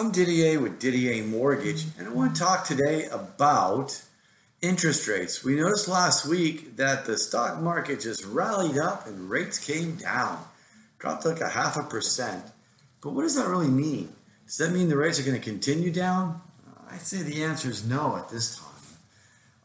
I'm 0.00 0.12
Didier 0.12 0.58
with 0.58 0.80
DDA 0.80 1.28
Mortgage, 1.28 1.84
and 1.98 2.08
I 2.08 2.10
want 2.10 2.34
to 2.34 2.40
talk 2.40 2.64
today 2.64 3.04
about 3.12 4.02
interest 4.62 5.06
rates. 5.06 5.44
We 5.44 5.56
noticed 5.56 5.88
last 5.88 6.24
week 6.24 6.76
that 6.76 7.04
the 7.04 7.18
stock 7.18 7.60
market 7.60 8.00
just 8.00 8.24
rallied 8.24 8.78
up 8.78 9.06
and 9.06 9.28
rates 9.28 9.58
came 9.58 9.96
down, 9.96 10.42
dropped 10.98 11.26
like 11.26 11.42
a 11.42 11.50
half 11.50 11.76
a 11.76 11.82
percent. 11.82 12.42
But 13.02 13.12
what 13.12 13.24
does 13.24 13.34
that 13.34 13.46
really 13.46 13.68
mean? 13.68 14.14
Does 14.46 14.56
that 14.56 14.72
mean 14.72 14.88
the 14.88 14.96
rates 14.96 15.20
are 15.20 15.22
going 15.22 15.38
to 15.38 15.44
continue 15.44 15.92
down? 15.92 16.40
I'd 16.90 17.02
say 17.02 17.22
the 17.22 17.44
answer 17.44 17.68
is 17.68 17.86
no 17.86 18.16
at 18.16 18.30
this 18.30 18.56
time. 18.56 18.68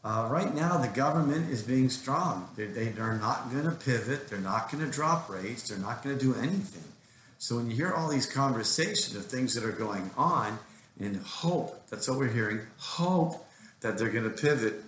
Uh, 0.04 0.28
right 0.28 0.54
now, 0.54 0.76
the 0.76 0.88
government 0.88 1.50
is 1.50 1.62
being 1.62 1.88
strong. 1.88 2.50
They, 2.56 2.66
they, 2.66 2.88
they're 2.88 3.16
not 3.16 3.50
going 3.50 3.64
to 3.64 3.70
pivot. 3.70 4.28
They're 4.28 4.38
not 4.38 4.70
going 4.70 4.84
to 4.84 4.90
drop 4.90 5.30
rates. 5.30 5.70
They're 5.70 5.78
not 5.78 6.04
going 6.04 6.18
to 6.18 6.22
do 6.22 6.34
anything. 6.34 6.84
So 7.38 7.56
when 7.56 7.70
you 7.70 7.76
hear 7.76 7.92
all 7.92 8.08
these 8.08 8.26
conversations 8.26 9.14
of 9.14 9.26
things 9.26 9.54
that 9.54 9.64
are 9.64 9.72
going 9.72 10.10
on 10.16 10.58
and 10.98 11.16
hope, 11.18 11.86
that's 11.88 12.08
what 12.08 12.18
we're 12.18 12.28
hearing, 12.32 12.60
hope 12.78 13.46
that 13.80 13.98
they're 13.98 14.10
going 14.10 14.24
to 14.24 14.30
pivot, 14.30 14.82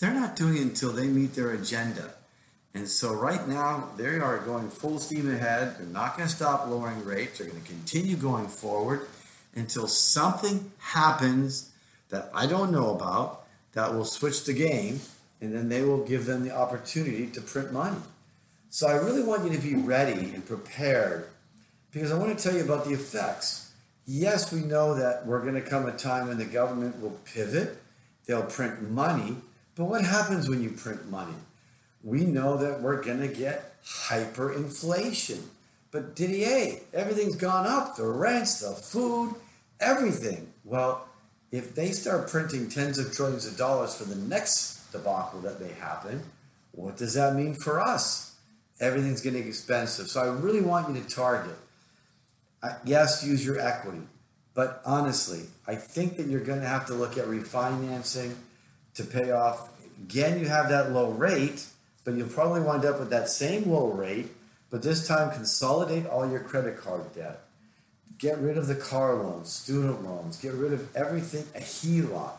they're 0.00 0.12
not 0.12 0.36
doing 0.36 0.56
it 0.56 0.62
until 0.62 0.92
they 0.92 1.06
meet 1.06 1.34
their 1.34 1.52
agenda. 1.52 2.14
And 2.74 2.88
so 2.88 3.14
right 3.14 3.46
now, 3.46 3.90
they 3.96 4.18
are 4.18 4.38
going 4.38 4.68
full 4.68 4.98
steam 4.98 5.32
ahead. 5.32 5.78
They're 5.78 5.86
not 5.86 6.16
going 6.16 6.28
to 6.28 6.34
stop 6.34 6.66
lowering 6.68 7.04
rates. 7.04 7.38
They're 7.38 7.48
going 7.48 7.62
to 7.62 7.68
continue 7.68 8.16
going 8.16 8.48
forward 8.48 9.06
until 9.54 9.86
something 9.86 10.72
happens 10.78 11.70
that 12.08 12.30
I 12.34 12.46
don't 12.46 12.72
know 12.72 12.94
about 12.94 13.44
that 13.72 13.94
will 13.94 14.04
switch 14.04 14.44
the 14.44 14.52
game, 14.52 15.00
and 15.40 15.54
then 15.54 15.68
they 15.68 15.82
will 15.82 16.04
give 16.04 16.26
them 16.26 16.42
the 16.42 16.54
opportunity 16.54 17.28
to 17.28 17.40
print 17.40 17.72
money. 17.72 17.96
So 18.70 18.88
I 18.88 18.94
really 18.94 19.22
want 19.22 19.44
you 19.44 19.56
to 19.56 19.62
be 19.62 19.76
ready 19.76 20.34
and 20.34 20.44
prepared 20.44 21.28
because 21.94 22.10
I 22.10 22.18
want 22.18 22.36
to 22.36 22.42
tell 22.42 22.56
you 22.56 22.64
about 22.64 22.84
the 22.84 22.92
effects. 22.92 23.72
Yes, 24.04 24.52
we 24.52 24.60
know 24.60 24.94
that 24.96 25.24
we're 25.26 25.40
going 25.40 25.54
to 25.54 25.62
come 25.62 25.86
a 25.86 25.92
time 25.92 26.26
when 26.26 26.38
the 26.38 26.44
government 26.44 27.00
will 27.00 27.16
pivot, 27.24 27.78
they'll 28.26 28.42
print 28.42 28.90
money, 28.90 29.36
but 29.76 29.84
what 29.84 30.04
happens 30.04 30.48
when 30.48 30.60
you 30.62 30.70
print 30.70 31.08
money? 31.08 31.36
We 32.02 32.24
know 32.24 32.56
that 32.58 32.82
we're 32.82 33.02
going 33.02 33.20
to 33.20 33.28
get 33.28 33.80
hyperinflation. 33.84 35.40
But 35.90 36.16
Didier, 36.16 36.80
everything's 36.92 37.36
gone 37.36 37.66
up 37.66 37.96
the 37.96 38.06
rents, 38.06 38.60
the 38.60 38.72
food, 38.72 39.36
everything. 39.80 40.52
Well, 40.64 41.06
if 41.52 41.74
they 41.74 41.92
start 41.92 42.28
printing 42.28 42.68
tens 42.68 42.98
of 42.98 43.12
trillions 43.12 43.46
of 43.46 43.56
dollars 43.56 43.94
for 43.94 44.04
the 44.04 44.16
next 44.16 44.90
debacle 44.90 45.40
that 45.42 45.60
may 45.60 45.72
happen, 45.72 46.24
what 46.72 46.96
does 46.96 47.14
that 47.14 47.36
mean 47.36 47.54
for 47.54 47.80
us? 47.80 48.34
Everything's 48.80 49.20
getting 49.20 49.46
expensive. 49.46 50.08
So 50.08 50.20
I 50.20 50.26
really 50.26 50.60
want 50.60 50.92
you 50.92 51.00
to 51.00 51.08
target 51.08 51.56
yes, 52.84 53.24
use 53.24 53.44
your 53.44 53.60
equity. 53.60 54.02
But 54.54 54.80
honestly, 54.84 55.46
I 55.66 55.74
think 55.74 56.16
that 56.16 56.28
you're 56.28 56.40
going 56.40 56.60
to 56.60 56.66
have 56.66 56.86
to 56.86 56.94
look 56.94 57.18
at 57.18 57.26
refinancing 57.26 58.34
to 58.94 59.04
pay 59.04 59.30
off. 59.32 59.70
Again, 59.98 60.38
you 60.38 60.46
have 60.46 60.68
that 60.68 60.92
low 60.92 61.10
rate, 61.10 61.66
but 62.04 62.14
you'll 62.14 62.28
probably 62.28 62.60
wind 62.60 62.84
up 62.84 62.98
with 63.00 63.10
that 63.10 63.28
same 63.28 63.70
low 63.70 63.88
rate, 63.88 64.28
but 64.70 64.82
this 64.82 65.06
time 65.06 65.32
consolidate 65.32 66.06
all 66.06 66.30
your 66.30 66.40
credit 66.40 66.76
card 66.78 67.12
debt. 67.14 67.40
Get 68.18 68.38
rid 68.38 68.56
of 68.56 68.68
the 68.68 68.76
car 68.76 69.14
loans, 69.14 69.52
student 69.52 70.04
loans, 70.04 70.36
get 70.36 70.54
rid 70.54 70.72
of 70.72 70.94
everything, 70.94 71.44
a 71.54 71.60
HELOC. 71.64 72.32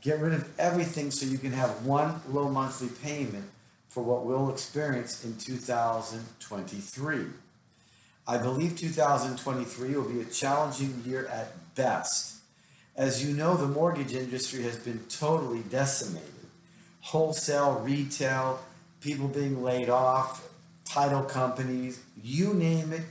Get 0.00 0.18
rid 0.18 0.32
of 0.32 0.48
everything 0.58 1.12
so 1.12 1.26
you 1.26 1.38
can 1.38 1.52
have 1.52 1.86
one 1.86 2.20
low 2.28 2.48
monthly 2.48 2.88
payment 2.88 3.48
for 3.88 4.02
what 4.02 4.24
we'll 4.24 4.50
experience 4.50 5.24
in 5.24 5.36
2023. 5.36 7.26
I 8.26 8.38
believe 8.38 8.76
2023 8.76 9.96
will 9.96 10.08
be 10.08 10.20
a 10.20 10.24
challenging 10.24 11.02
year 11.04 11.26
at 11.26 11.74
best. 11.74 12.36
As 12.96 13.24
you 13.24 13.34
know, 13.34 13.56
the 13.56 13.66
mortgage 13.66 14.14
industry 14.14 14.62
has 14.62 14.76
been 14.76 15.00
totally 15.08 15.62
decimated. 15.62 16.28
Wholesale, 17.00 17.80
retail, 17.80 18.60
people 19.00 19.26
being 19.26 19.62
laid 19.62 19.88
off, 19.88 20.48
title 20.84 21.24
companies, 21.24 22.00
you 22.22 22.54
name 22.54 22.92
it, 22.92 23.02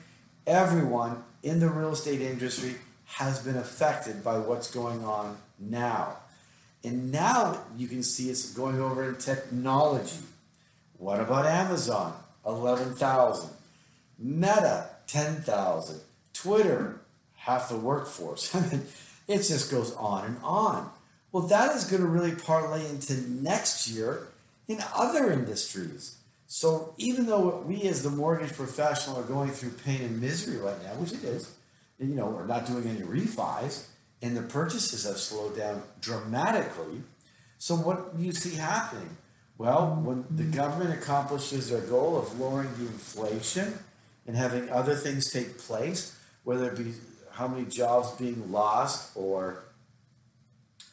everyone 0.47 1.23
in 1.43 1.59
the 1.59 1.67
real 1.67 1.91
estate 1.91 2.22
industry 2.22 2.75
has 3.05 3.39
been 3.39 3.57
affected 3.57 4.23
by 4.23 4.38
what's 4.38 4.72
going 4.72 5.03
on 5.03 5.38
now. 5.59 6.17
And 6.83 7.11
now 7.11 7.61
you 7.75 7.88
can 7.88 8.03
see 8.03 8.29
it's 8.29 8.53
going 8.53 8.79
over 8.79 9.09
in 9.09 9.17
technology. 9.17 10.23
What 10.97 11.19
about 11.19 11.45
Amazon? 11.45 12.13
11,000. 12.45 13.49
Meta, 14.17 14.88
10,000. 15.11 15.99
Twitter, 16.33 17.01
half 17.35 17.69
the 17.69 17.77
workforce. 17.77 18.55
I 18.55 18.61
mean, 18.67 18.85
it 19.27 19.39
just 19.39 19.69
goes 19.69 19.94
on 19.95 20.25
and 20.25 20.38
on. 20.44 20.89
Well, 21.31 21.47
that 21.47 21.75
is 21.75 21.85
going 21.85 22.01
to 22.01 22.07
really 22.07 22.33
parlay 22.33 22.88
into 22.89 23.13
next 23.29 23.88
year 23.89 24.27
in 24.67 24.79
other 24.95 25.31
industries. 25.31 26.17
So 26.47 26.94
even 26.97 27.25
though 27.27 27.63
we 27.66 27.83
as 27.83 28.03
the 28.03 28.09
mortgage 28.09 28.53
professional 28.53 29.19
are 29.19 29.23
going 29.23 29.51
through 29.51 29.72
pain 29.72 30.01
and 30.01 30.19
misery 30.19 30.57
right 30.57 30.81
now, 30.83 30.94
which 30.95 31.13
it 31.13 31.23
is, 31.23 31.53
you 31.99 32.16
know, 32.16 32.28
we're 32.28 32.45
not 32.45 32.66
doing 32.66 32.88
any 32.88 33.01
refis, 33.01 33.88
and 34.22 34.35
the 34.35 34.41
purchases 34.41 35.05
have 35.05 35.17
slowed 35.17 35.57
down 35.57 35.83
dramatically. 36.01 37.03
So 37.57 37.75
what 37.75 38.17
do 38.17 38.23
you 38.23 38.31
see 38.31 38.55
happening? 38.55 39.17
Well, 39.57 40.01
when 40.03 40.25
the 40.29 40.43
government 40.43 40.93
accomplishes 40.93 41.69
their 41.69 41.81
goal 41.81 42.17
of 42.17 42.39
lowering 42.39 42.73
the 42.78 42.88
inflation, 42.88 43.75
and 44.31 44.39
having 44.39 44.69
other 44.69 44.95
things 44.95 45.29
take 45.29 45.57
place, 45.57 46.17
whether 46.45 46.71
it 46.71 46.77
be 46.77 46.93
how 47.33 47.49
many 47.49 47.65
jobs 47.65 48.11
being 48.11 48.49
lost 48.49 49.11
or 49.13 49.65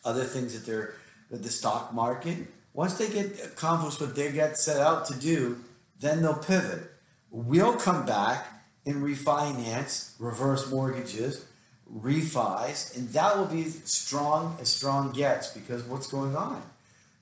other 0.04 0.25
things 0.25 0.54
that 0.54 0.66
they're 0.66 0.94
the 1.31 1.49
stock 1.49 1.94
market. 1.94 2.37
Once 2.72 2.99
they 2.99 3.09
get 3.09 3.38
accomplished 3.44 4.00
what 4.00 4.16
they 4.16 4.32
get 4.32 4.59
set 4.59 4.81
out 4.81 5.06
to 5.06 5.15
do, 5.15 5.56
then 6.00 6.21
they'll 6.21 6.34
pivot. 6.34 6.91
We'll 7.31 7.76
come 7.76 8.04
back 8.04 8.49
and 8.84 9.04
refinance, 9.04 10.15
reverse 10.19 10.69
mortgages, 10.69 11.44
refis, 11.88 12.97
and 12.97 13.09
that 13.10 13.38
will 13.38 13.47
be 13.47 13.66
strong 13.66 14.56
as 14.60 14.69
strong 14.69 15.12
gets 15.12 15.50
because 15.50 15.84
what's 15.84 16.09
going 16.09 16.34
on? 16.34 16.60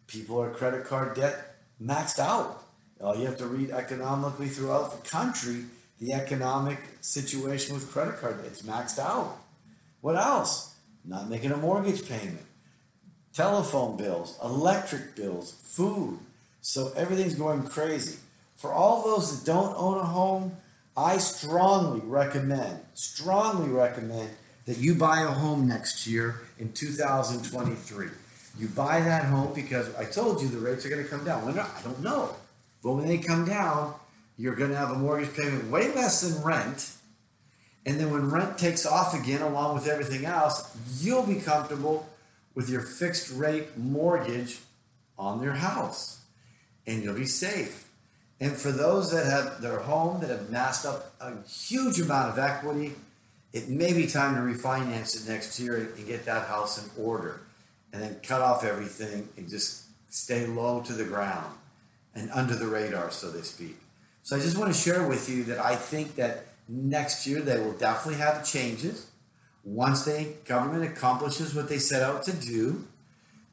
People 0.06 0.41
are 0.41 0.48
credit 0.48 0.87
card 0.87 1.15
debt 1.15 1.56
maxed 1.78 2.19
out. 2.19 2.65
All 3.03 3.15
you 3.15 3.27
have 3.27 3.37
to 3.37 3.47
read 3.47 3.71
economically 3.71 4.48
throughout 4.48 4.93
the 4.93 5.06
country 5.06 5.66
the 6.01 6.12
economic 6.12 6.79
situation 7.01 7.75
with 7.75 7.91
credit 7.91 8.21
card. 8.21 8.41
It's 8.45 8.62
maxed 8.62 8.99
out. 8.99 9.39
What 10.01 10.17
else? 10.17 10.75
Not 11.05 11.29
making 11.29 11.53
a 11.53 11.57
mortgage 11.57 12.09
payment, 12.09 12.45
telephone 13.33 13.97
bills, 13.97 14.39
electric 14.43 15.15
bills, 15.15 15.53
food. 15.62 16.19
So 16.61 16.93
everything's 16.97 17.34
going 17.34 17.62
crazy. 17.62 18.19
For 18.57 18.73
all 18.73 19.05
those 19.05 19.39
that 19.39 19.47
don't 19.47 19.75
own 19.77 19.99
a 19.99 20.05
home, 20.05 20.57
I 20.97 21.19
strongly 21.19 22.01
recommend, 22.05 22.81
strongly 22.95 23.69
recommend 23.69 24.31
that 24.65 24.78
you 24.78 24.95
buy 24.95 25.21
a 25.21 25.28
home 25.28 25.69
next 25.69 26.07
year 26.07 26.41
in 26.59 26.73
2023. 26.73 28.09
You 28.59 28.69
buy 28.69 29.01
that 29.01 29.27
home 29.27 29.53
because 29.54 29.95
I 29.95 30.04
told 30.04 30.41
you 30.41 30.48
the 30.48 30.59
rates 30.59 30.87
are 30.87 30.89
going 30.89 31.04
to 31.04 31.09
come 31.09 31.25
down. 31.25 31.45
When 31.45 31.59
I 31.59 31.69
don't 31.84 32.03
know. 32.03 32.34
But 32.83 32.93
when 32.93 33.07
they 33.07 33.19
come 33.19 33.45
down, 33.45 33.95
you're 34.36 34.54
going 34.54 34.71
to 34.71 34.77
have 34.77 34.91
a 34.91 34.98
mortgage 34.98 35.34
payment 35.34 35.71
way 35.71 35.92
less 35.94 36.21
than 36.21 36.42
rent. 36.42 36.92
And 37.84 37.98
then 38.00 38.10
when 38.10 38.30
rent 38.30 38.59
takes 38.59 38.84
off 38.84 39.15
again, 39.15 39.42
along 39.42 39.74
with 39.74 39.86
everything 39.86 40.24
else, 40.27 40.77
you'll 41.00 41.27
be 41.27 41.36
comfortable 41.36 42.09
with 42.54 42.68
your 42.68 42.80
fixed 42.80 43.33
rate 43.33 43.77
mortgage 43.77 44.59
on 45.18 45.41
their 45.41 45.53
house 45.53 46.24
and 46.86 47.03
you'll 47.03 47.15
be 47.15 47.27
safe. 47.27 47.88
And 48.41 48.53
for 48.53 48.71
those 48.71 49.12
that 49.12 49.27
have 49.27 49.62
their 49.62 49.78
home 49.78 50.21
that 50.21 50.30
have 50.30 50.50
massed 50.50 50.84
up 50.84 51.15
a 51.21 51.33
huge 51.48 52.00
amount 52.00 52.30
of 52.30 52.38
equity, 52.38 52.94
it 53.53 53.68
may 53.68 53.92
be 53.92 54.06
time 54.06 54.34
to 54.34 54.41
refinance 54.41 55.16
it 55.16 55.30
next 55.30 55.59
year 55.59 55.77
and 55.77 56.06
get 56.06 56.27
that 56.27 56.47
house 56.47 56.83
in 56.83 57.03
order 57.03 57.41
and 57.92 58.03
then 58.03 58.16
cut 58.22 58.42
off 58.42 58.65
everything 58.65 59.28
and 59.36 59.48
just 59.48 59.84
stay 60.10 60.47
low 60.47 60.83
to 60.83 60.92
the 60.92 61.04
ground 61.04 61.54
and 62.15 62.30
under 62.33 62.54
the 62.54 62.66
radar, 62.66 63.10
so 63.10 63.33
to 63.33 63.42
speak. 63.42 63.78
So 64.27 64.34
I 64.34 64.41
just 64.41 64.59
want 64.59 64.75
to 64.75 64.77
share 64.77 65.07
with 65.07 65.28
you 65.31 65.45
that 65.45 65.61
I 65.61 65.77
think 65.77 66.17
that 66.17 66.47
next 66.69 67.28
year 67.28 67.41
they 67.41 67.61
will 67.61 67.75
definitely 67.75 68.19
have 68.19 68.45
changes 68.45 69.07
once 69.63 70.05
the 70.05 70.27
government 70.45 70.83
accomplishes 70.83 71.55
what 71.55 71.69
they 71.69 71.78
set 71.78 72.03
out 72.03 72.25
to 72.25 72.33
do. 72.33 72.89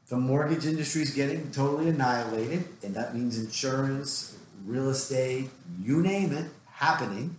the 0.08 0.16
mortgage 0.16 0.66
industry 0.66 1.02
is 1.02 1.12
getting 1.12 1.52
totally 1.52 1.90
annihilated, 1.90 2.64
and 2.82 2.92
that 2.96 3.14
means 3.14 3.38
insurance, 3.38 4.36
real 4.66 4.90
estate, 4.90 5.48
you 5.80 6.02
name 6.02 6.32
it, 6.32 6.50
happening. 6.72 7.36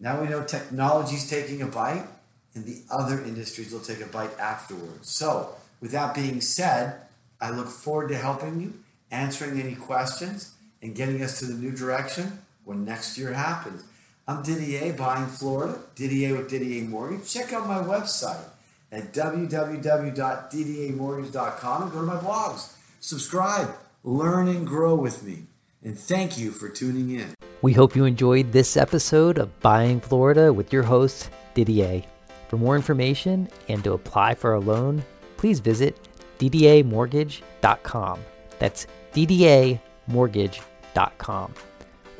Now 0.00 0.22
we 0.22 0.28
know 0.28 0.42
technology's 0.42 1.28
taking 1.28 1.60
a 1.60 1.66
bite, 1.66 2.06
and 2.54 2.64
the 2.64 2.80
other 2.90 3.22
industries 3.22 3.70
will 3.70 3.80
take 3.80 4.00
a 4.00 4.06
bite 4.06 4.36
afterwards. 4.38 5.10
So, 5.10 5.56
with 5.82 5.92
that 5.92 6.14
being 6.14 6.40
said, 6.40 7.02
I 7.38 7.50
look 7.50 7.68
forward 7.68 8.08
to 8.08 8.16
helping 8.16 8.62
you, 8.62 8.72
answering 9.10 9.60
any 9.60 9.74
questions, 9.74 10.54
and 10.80 10.94
getting 10.94 11.22
us 11.22 11.38
to 11.40 11.44
the 11.44 11.52
new 11.52 11.72
direction 11.72 12.38
when 12.64 12.84
next 12.84 13.18
year 13.18 13.32
happens. 13.32 13.82
I'm 14.26 14.42
Didier, 14.42 14.92
buying 14.92 15.26
Florida, 15.26 15.78
Didier 15.96 16.36
with 16.36 16.50
DDA 16.50 16.88
Mortgage. 16.88 17.28
Check 17.28 17.52
out 17.52 17.66
my 17.66 17.82
website 17.82 18.44
at 18.92 19.12
www.ddamortgage.com 19.12 21.82
and 21.82 21.92
go 21.92 22.00
to 22.00 22.06
my 22.06 22.16
blogs. 22.16 22.72
Subscribe, 23.00 23.74
learn, 24.04 24.46
and 24.48 24.66
grow 24.66 24.94
with 24.94 25.22
me. 25.24 25.46
And 25.82 25.98
thank 25.98 26.38
you 26.38 26.52
for 26.52 26.68
tuning 26.68 27.10
in. 27.10 27.34
We 27.62 27.72
hope 27.72 27.96
you 27.96 28.04
enjoyed 28.04 28.52
this 28.52 28.76
episode 28.76 29.38
of 29.38 29.58
Buying 29.60 29.98
Florida 30.00 30.52
with 30.52 30.72
your 30.72 30.84
host, 30.84 31.30
Didier. 31.54 32.04
For 32.48 32.58
more 32.58 32.76
information 32.76 33.48
and 33.68 33.82
to 33.82 33.94
apply 33.94 34.34
for 34.34 34.54
a 34.54 34.60
loan, 34.60 35.02
please 35.36 35.58
visit 35.58 35.98
ddamortgage.com. 36.38 38.20
That's 38.58 38.86
ddamortgage.com. 39.14 41.54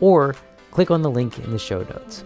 Or 0.03 0.35
click 0.73 0.91
on 0.91 1.01
the 1.01 1.11
link 1.11 1.39
in 1.39 1.53
the 1.53 1.59
show 1.59 1.79
notes. 1.79 2.25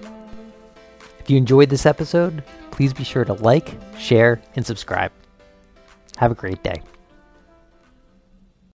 If 1.20 1.30
you 1.30 1.36
enjoyed 1.36 1.68
this 1.68 1.86
episode, 1.86 2.42
please 2.70 2.92
be 2.92 3.04
sure 3.04 3.24
to 3.24 3.34
like, 3.34 3.76
share, 3.98 4.40
and 4.56 4.64
subscribe. 4.64 5.12
Have 6.16 6.32
a 6.32 6.34
great 6.34 6.62
day. 6.62 6.82